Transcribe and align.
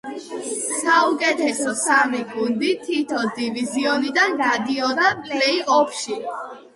საუკეთესო 0.75 1.73
სამი 1.81 2.21
გუნდი 2.31 2.71
თითო 2.87 3.19
დივიზიონიდან 3.35 4.33
გადიოდა 4.39 5.11
პლეი-ოფში. 5.29 6.17